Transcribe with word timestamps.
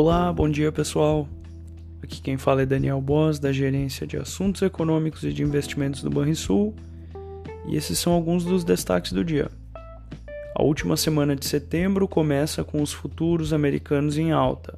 Olá, 0.00 0.32
bom 0.32 0.48
dia 0.48 0.70
pessoal. 0.70 1.28
Aqui 2.00 2.22
quem 2.22 2.36
fala 2.36 2.62
é 2.62 2.66
Daniel 2.66 3.00
Boss, 3.00 3.40
da 3.40 3.50
Gerência 3.50 4.06
de 4.06 4.16
Assuntos 4.16 4.62
Econômicos 4.62 5.24
e 5.24 5.32
de 5.32 5.42
Investimentos 5.42 6.04
do 6.04 6.08
Banrisul, 6.08 6.72
e 7.66 7.74
esses 7.74 7.98
são 7.98 8.12
alguns 8.12 8.44
dos 8.44 8.62
destaques 8.62 9.10
do 9.10 9.24
dia. 9.24 9.50
A 10.54 10.62
última 10.62 10.96
semana 10.96 11.34
de 11.34 11.44
setembro 11.44 12.06
começa 12.06 12.62
com 12.62 12.80
os 12.80 12.92
futuros 12.92 13.52
americanos 13.52 14.16
em 14.16 14.30
alta, 14.30 14.76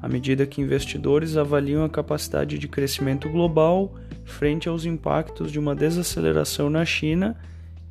à 0.00 0.08
medida 0.08 0.46
que 0.46 0.62
investidores 0.62 1.36
avaliam 1.36 1.84
a 1.84 1.90
capacidade 1.90 2.58
de 2.58 2.66
crescimento 2.66 3.28
global 3.28 3.94
frente 4.24 4.66
aos 4.66 4.86
impactos 4.86 5.52
de 5.52 5.58
uma 5.58 5.74
desaceleração 5.74 6.70
na 6.70 6.86
China 6.86 7.36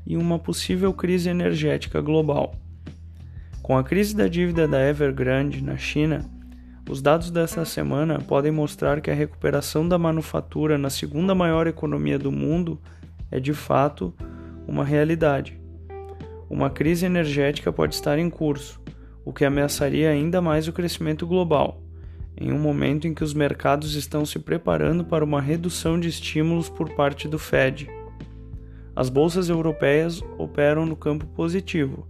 e 0.08 0.18
uma 0.18 0.40
possível 0.40 0.92
crise 0.92 1.30
energética 1.30 2.02
global. 2.02 2.56
Com 3.62 3.78
a 3.78 3.84
crise 3.84 4.16
da 4.16 4.28
dívida 4.28 4.68
da 4.68 4.82
Evergrande 4.82 5.64
na 5.64 5.78
China, 5.78 6.33
os 6.90 7.02
dados 7.02 7.32
dessa 7.32 7.64
semana 7.64 8.20
podem 8.20 8.52
mostrar 8.52 9.00
que 9.00 9.10
a 9.10 9.14
recuperação 9.14 9.88
da 9.88 9.98
manufatura 9.98 10.78
na 10.78 10.90
segunda 10.90 11.34
maior 11.34 11.66
economia 11.66 12.20
do 12.20 12.32
mundo 12.32 12.80
é 13.32 13.40
de 13.40 13.54
fato 13.54 14.14
uma 14.68 14.84
realidade. 14.84 15.60
Uma 16.50 16.70
crise 16.70 17.06
energética 17.06 17.72
pode 17.72 17.96
estar 17.96 18.20
em 18.20 18.30
curso, 18.30 18.82
o 19.24 19.32
que 19.32 19.46
ameaçaria 19.46 20.10
ainda 20.10 20.42
mais 20.42 20.68
o 20.68 20.74
crescimento 20.74 21.26
global, 21.26 21.82
em 22.36 22.52
um 22.52 22.60
momento 22.60 23.08
em 23.08 23.14
que 23.14 23.24
os 23.24 23.34
mercados 23.34 23.96
estão 23.96 24.26
se 24.26 24.38
preparando 24.38 25.06
para 25.06 25.24
uma 25.24 25.42
redução 25.42 25.98
de 25.98 26.10
estímulos 26.10 26.68
por 26.70 26.90
parte 26.96 27.30
do 27.30 27.40
Fed. 27.40 27.90
As 28.94 29.10
bolsas 29.10 29.48
europeias 29.50 30.22
operam 30.38 30.86
no 30.86 30.98
campo 30.98 31.26
positivo, 31.28 32.06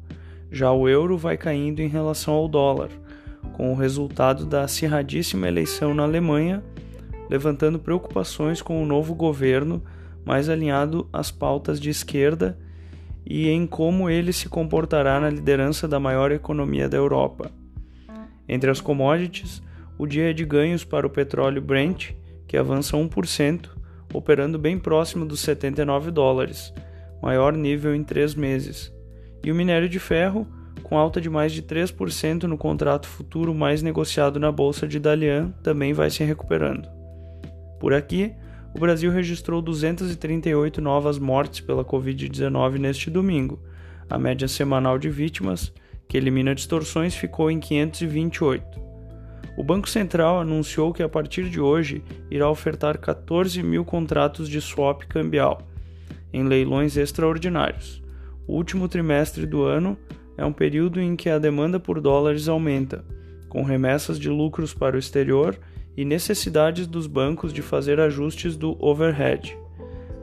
já 0.51 0.71
o 0.71 0.89
euro 0.89 1.15
vai 1.15 1.37
caindo 1.37 1.79
em 1.79 1.87
relação 1.87 2.33
ao 2.33 2.47
dólar 2.47 2.89
com 3.53 3.71
o 3.71 3.75
resultado 3.75 4.45
da 4.45 4.63
acirradíssima 4.63 5.47
eleição 5.47 5.93
na 5.93 6.03
Alemanha, 6.03 6.63
levantando 7.29 7.79
preocupações 7.79 8.61
com 8.61 8.81
o 8.81 8.85
novo 8.85 9.15
governo 9.15 9.81
mais 10.25 10.49
alinhado 10.49 11.07
às 11.11 11.31
pautas 11.31 11.79
de 11.79 11.89
esquerda 11.89 12.57
e 13.25 13.49
em 13.49 13.65
como 13.65 14.09
ele 14.09 14.33
se 14.33 14.49
comportará 14.49 15.19
na 15.19 15.29
liderança 15.29 15.87
da 15.87 15.99
maior 15.99 16.31
economia 16.31 16.89
da 16.89 16.97
Europa. 16.97 17.51
Entre 18.47 18.69
as 18.69 18.81
commodities, 18.81 19.61
o 19.97 20.05
dia 20.05 20.29
é 20.29 20.33
de 20.33 20.43
ganhos 20.43 20.83
para 20.83 21.07
o 21.07 21.09
petróleo 21.09 21.61
Brent, 21.61 22.11
que 22.47 22.57
avança 22.57 22.97
1%, 22.97 23.69
operando 24.13 24.59
bem 24.59 24.77
próximo 24.77 25.25
dos 25.25 25.39
79 25.39 26.11
dólares, 26.11 26.73
maior 27.21 27.53
nível 27.53 27.95
em 27.95 28.03
três 28.03 28.35
meses, 28.35 28.93
e 29.43 29.51
o 29.51 29.55
minério 29.55 29.87
de 29.87 29.99
ferro, 29.99 30.45
com 30.93 30.99
alta 30.99 31.19
de 31.19 31.27
mais 31.27 31.51
de 31.51 31.63
3% 31.63 32.43
no 32.43 32.55
contrato 32.55 33.07
futuro 33.07 33.51
mais 33.51 33.81
negociado 33.81 34.39
na 34.39 34.51
bolsa 34.51 34.87
de 34.87 34.99
Dalian, 34.99 35.49
também 35.63 35.91
vai 35.91 36.07
se 36.11 36.23
recuperando. 36.23 36.87
Por 37.79 37.95
aqui, 37.95 38.31
o 38.75 38.79
Brasil 38.79 39.11
registrou 39.11 39.59
238 39.59 40.79
novas 40.79 41.17
mortes 41.17 41.61
pela 41.61 41.83
Covid-19 41.83 42.77
neste 42.77 43.09
domingo. 43.09 43.59
A 44.07 44.19
média 44.19 44.47
semanal 44.47 44.99
de 44.99 45.09
vítimas, 45.09 45.73
que 46.07 46.15
elimina 46.15 46.53
distorções, 46.53 47.15
ficou 47.15 47.49
em 47.49 47.59
528. 47.59 48.79
O 49.57 49.63
Banco 49.63 49.89
Central 49.89 50.41
anunciou 50.41 50.93
que 50.93 51.01
a 51.01 51.09
partir 51.09 51.49
de 51.49 51.59
hoje 51.59 52.03
irá 52.29 52.47
ofertar 52.47 52.99
14 52.99 53.63
mil 53.63 53.83
contratos 53.83 54.47
de 54.47 54.61
swap 54.61 55.07
cambial 55.07 55.67
em 56.31 56.43
leilões 56.43 56.97
extraordinários. 56.97 57.99
O 58.45 58.53
último 58.53 58.87
trimestre 58.87 59.47
do 59.47 59.63
ano 59.63 59.97
é 60.37 60.45
um 60.45 60.53
período 60.53 60.99
em 60.99 61.15
que 61.15 61.29
a 61.29 61.39
demanda 61.39 61.79
por 61.79 62.01
dólares 62.01 62.47
aumenta, 62.47 63.03
com 63.49 63.63
remessas 63.63 64.19
de 64.19 64.29
lucros 64.29 64.73
para 64.73 64.95
o 64.95 64.99
exterior 64.99 65.57
e 65.95 66.03
necessidades 66.03 66.87
dos 66.87 67.07
bancos 67.07 67.53
de 67.53 67.61
fazer 67.61 67.99
ajustes 67.99 68.55
do 68.55 68.75
overhead. 68.83 69.55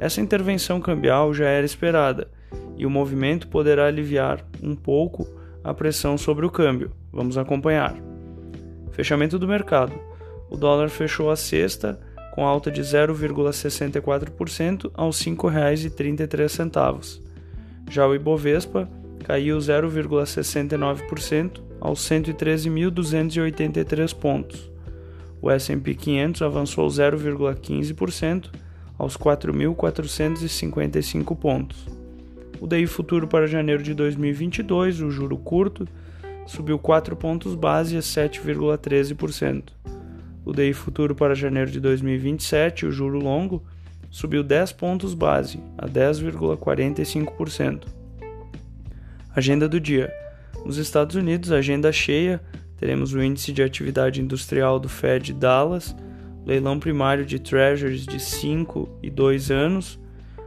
Essa 0.00 0.20
intervenção 0.20 0.80
cambial 0.80 1.32
já 1.32 1.46
era 1.46 1.64
esperada 1.64 2.28
e 2.76 2.84
o 2.86 2.90
movimento 2.90 3.48
poderá 3.48 3.86
aliviar 3.86 4.44
um 4.62 4.74
pouco 4.74 5.26
a 5.62 5.74
pressão 5.74 6.16
sobre 6.16 6.46
o 6.46 6.50
câmbio. 6.50 6.90
Vamos 7.12 7.36
acompanhar. 7.36 7.94
Fechamento 8.92 9.38
do 9.38 9.46
mercado. 9.46 9.92
O 10.48 10.56
dólar 10.56 10.88
fechou 10.88 11.30
a 11.30 11.36
sexta 11.36 12.00
com 12.34 12.46
alta 12.46 12.70
de 12.70 12.80
0,64% 12.80 14.90
aos 14.94 15.20
R$ 15.20 15.32
5,33. 15.32 17.20
Já 17.90 18.06
o 18.06 18.14
Ibovespa 18.14 18.88
caiu 19.30 19.58
0,69% 19.58 21.60
aos 21.80 22.00
113.283 22.00 24.12
pontos. 24.12 24.68
O 25.40 25.48
S&P 25.48 25.94
500 25.94 26.42
avançou 26.42 26.88
0,15% 26.88 28.50
aos 28.98 29.16
4.455 29.16 31.38
pontos. 31.38 31.86
O 32.60 32.66
DI 32.66 32.88
futuro 32.88 33.28
para 33.28 33.46
janeiro 33.46 33.84
de 33.84 33.94
2022, 33.94 35.00
o 35.00 35.12
juro 35.12 35.38
curto, 35.38 35.86
subiu 36.44 36.76
4 36.76 37.14
pontos 37.14 37.54
base 37.54 37.96
a 37.96 38.00
7,13%. 38.00 39.62
O 40.44 40.52
DI 40.52 40.72
futuro 40.72 41.14
para 41.14 41.36
janeiro 41.36 41.70
de 41.70 41.78
2027, 41.78 42.84
o 42.84 42.90
juro 42.90 43.20
longo, 43.20 43.62
subiu 44.10 44.42
10 44.42 44.72
pontos 44.72 45.14
base 45.14 45.60
a 45.78 45.86
10,45%. 45.86 47.99
Agenda 49.34 49.68
do 49.68 49.78
dia. 49.78 50.12
Nos 50.64 50.76
Estados 50.76 51.14
Unidos, 51.14 51.52
agenda 51.52 51.92
cheia. 51.92 52.40
Teremos 52.76 53.12
o 53.12 53.22
índice 53.22 53.52
de 53.52 53.62
atividade 53.62 54.20
industrial 54.20 54.80
do 54.80 54.88
Fed 54.88 55.32
Dallas, 55.32 55.94
leilão 56.44 56.80
primário 56.80 57.24
de 57.24 57.38
treasuries 57.38 58.04
de 58.04 58.18
5 58.18 58.98
e 59.02 59.08
2 59.08 59.50
anos, 59.50 60.00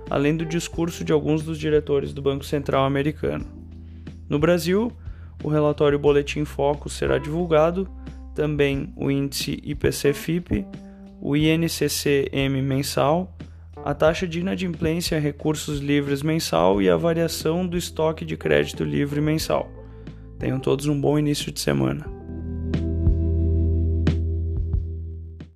além 0.09 0.35
do 0.35 0.45
discurso 0.45 1.03
de 1.03 1.13
alguns 1.13 1.43
dos 1.43 1.57
diretores 1.57 2.13
do 2.13 2.21
Banco 2.21 2.43
Central 2.43 2.85
americano. 2.85 3.45
No 4.27 4.37
Brasil, 4.37 4.91
o 5.43 5.47
relatório 5.47 5.97
Boletim 5.97 6.43
Foco 6.43 6.89
será 6.89 7.17
divulgado, 7.17 7.87
também 8.35 8.91
o 8.97 9.09
índice 9.09 9.61
IPC-FIP, 9.63 10.65
o 11.21 11.37
INCC-M 11.37 12.61
mensal, 12.61 13.37
a 13.83 13.93
taxa 13.93 14.25
de 14.25 14.39
inadimplência 14.39 15.19
recursos 15.19 15.79
livres 15.79 16.21
mensal 16.21 16.81
e 16.81 16.89
a 16.89 16.95
variação 16.95 17.67
do 17.67 17.77
estoque 17.77 18.23
de 18.23 18.37
crédito 18.37 18.83
livre 18.83 19.19
mensal. 19.19 19.69
Tenham 20.39 20.59
todos 20.59 20.85
um 20.85 20.99
bom 20.99 21.19
início 21.19 21.51
de 21.51 21.59
semana. 21.59 22.12